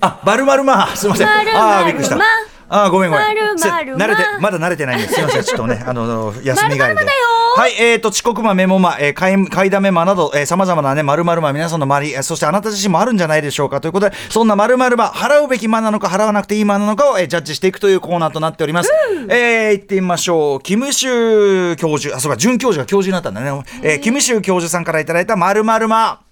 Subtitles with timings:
[0.00, 1.28] あ、まるまるま、すみません。
[1.28, 2.24] あー、びっくりしたま。
[2.68, 3.26] あー、ごめんごめん。
[3.26, 5.14] 慣れて、まだ慣れてないんです。
[5.14, 6.78] すみません、ちょっとね、あの、休み帰りで。
[6.78, 7.12] まるまるまだよ
[7.56, 13.80] はい、えーと、遅刻魔、メモ魔、えー、買い、買いだめ魔など、えー、様々なね、まるまる魔、皆さんの周り、えーそしてあなた自身もあるんじゃないでしょうか。
[13.80, 18.90] ということで、そんなまるまる魔、払うべき魔なのか、払わなくていい魔なのかを、えージャッジしていくというコーナーとなっております。
[19.30, 20.60] えー、行ってみましょう。
[20.60, 23.64] キムシュ教授、あ、そうか、准教授が教授になったんだね。
[23.82, 26.25] えー、キムシュ教授さんからいただいたまるまる魔。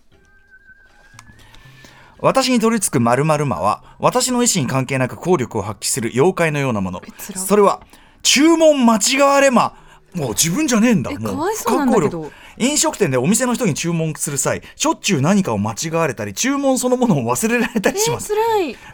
[2.24, 7.02] 私に取り付く〇〇魔は私の意思に関係なく効力を発揮する妖怪のようなもの。
[7.19, 7.82] 辛それは
[8.23, 9.77] 注文間違われ魔
[10.15, 11.10] もう自分じゃねえんだ。
[11.10, 18.33] もうえかわいそうなんだけど飲食店でお店の人に注文する際しょっちゅう何かを間違われたり注文そのものを忘れられたりします。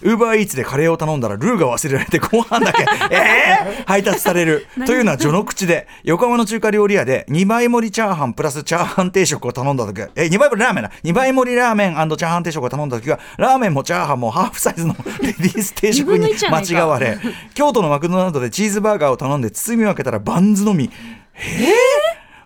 [0.02, 4.66] ウーバーイーツでカレーを頼んだらルーが忘れられてご飯だけ えー、配達される。
[4.86, 10.92] というのは序の口で横浜の中華料理屋で2倍盛りチャーハンプラスチャーハン定食を頼んだ時はえ2倍盛りラーメンだ。
[11.04, 17.18] 2倍盛りラーメンチャーハン定食を頼んだ時はラーメンもチャーハンもハーフサイズのレディース定食に間違われ
[17.54, 20.90] 京都のマクドナルドでチーズバーガーを頼んで包み分けたらバンズのみ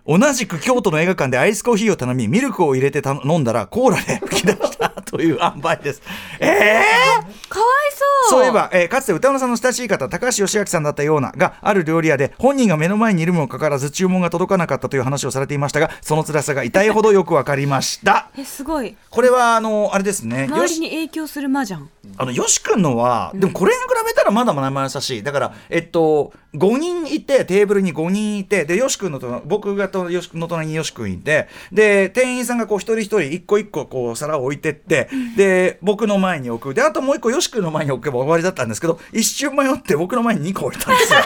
[0.07, 6.01] 同じく京都の映画館でアイスコーヒーを頼みミルクを入れて飲んだらコーラで吹き出したという 塩梅です。
[6.39, 7.49] えー！
[7.49, 7.84] かわい。
[8.29, 18.29] そうそういえば、えーかつて歌野さんの親しい方、高橋義明さんだったような、がある料理屋で、本人が目の前にいるにもかかわらず注文が届かなかったという話をされていましたが、その辛さが痛いほどよくわかりました。
[18.39, 20.47] えすごいこれは、あの、あれですね。
[20.47, 25.23] よ周りしに影響する魔じゃんあの、よし君のは、でもこれに比べたらまだまだ優しい。
[25.23, 36.73] だから、えっと、5人いて、テーブルに5人いて、で、よし君のと、僕がとよしの隣によし君いて、で、店員さんがこう一人一人一個一個こう皿を置いてって、で、僕の前に置く。
[36.73, 41.19] で、あともう一個よし君の前に置けば終わりだったんですけど、一瞬迷って僕の前に2個置いたんですよ。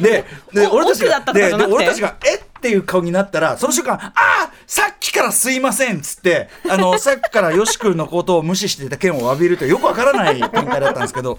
[0.00, 2.50] で、で、俺たちが、で、俺たちが、え？
[2.60, 11.38] っていう顔になったら、その瞬間、ああさっきからすいませんっつって、あの、 さっきからよし君のことを無視していた件を詫びるとよくわからない展開だったんですけど、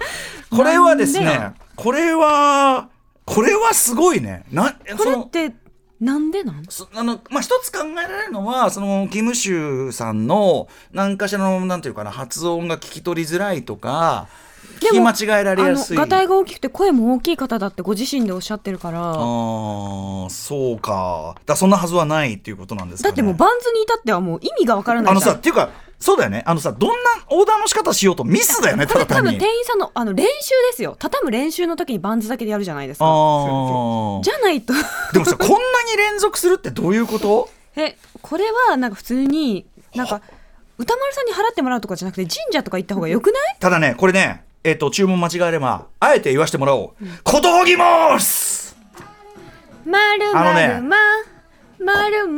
[0.50, 2.89] これはですね、これは、
[3.23, 4.43] これはすごいね。
[4.52, 5.11] な、これ
[5.45, 5.54] って
[6.02, 6.66] なんでなん？
[6.67, 14.28] そあのまあ、一つ考えられるのはそのキムシュさんの何かしらのなんていうかな発音が聞き取りづらいとか
[14.80, 15.98] 聞き間違えられやすい。
[15.98, 19.00] あのガタイが大きくて声も大きい方だってご自身でおっしゃってるから。
[19.00, 21.36] あーそうか。
[21.45, 25.70] だそんなはずはないっていうことなんですか、ね、だってもうバンズに至ってはもう意味がわからないあのさっていうか
[26.02, 26.44] そうだよね。
[26.45, 26.95] あのさどんな
[27.30, 29.39] オーダーの仕方しようとミスだよねこれ多分ただ単に。
[29.39, 30.95] 店員さんのあの練習ですよ。
[31.00, 33.06] 畳む練習の時にバンズだけでやるじゃないですか。
[33.06, 34.73] じゃないと。
[35.14, 37.50] でもさこんなに連続するってどういうこと？
[37.78, 40.22] えこれはなんか普通になんか
[40.78, 43.56] 歌丸さんに払ってもらうとかじゃなくて神社とか行った方がよくない？
[43.60, 48.76] ただねこれねえっ、と注文間違えればあえて言わせてもらおう、ことほぎます
[49.86, 50.82] まるまあのね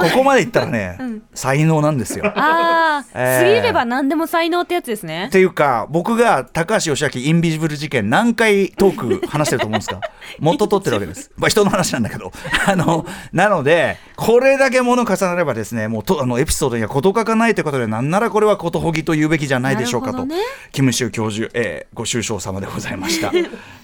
[0.09, 1.21] ここまでいったらね、 うん。
[1.33, 2.25] 才能なんですよ。
[2.27, 3.47] ああ、えー。
[3.55, 5.25] 過ぎれば何でも才能ってやつですね。
[5.27, 9.99] っていうか僕が高橋義明インビジブル事件何回トーク話してると思うんですか？
[10.39, 12.31] もっと取ってるわけです、まあ、人の話なんだけど。
[12.67, 20.35] あのなのでこれだけもの重なればですねもうとあのエピソードには事欠かないということでなんならこれはことほぎと言うべきじゃないでしょうかと、ね。
[20.71, 23.31] キムシュ教授、えーご愁傷様でございました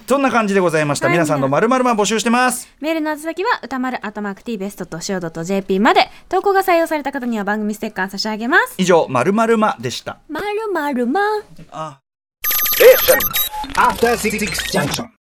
[0.10, 1.14] そんな感じでございました、はい。
[1.14, 2.68] 皆さんのまるまるま募集してます。
[2.82, 6.10] メールの宛先は歌丸アットマーク t ベストとしお .jp まで。
[6.30, 8.74] 投稿が採用された方には番組ステッカー差し上げます。
[8.80, 10.18] 以上まるまるまでした。
[10.28, 10.92] まるま。
[10.92, 11.22] るま
[11.70, 12.00] あ
[13.76, 14.40] After Six
[14.72, 15.10] Junction.